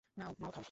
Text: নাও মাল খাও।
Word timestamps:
নাও 0.17 0.31
মাল 0.39 0.51
খাও। 0.51 0.59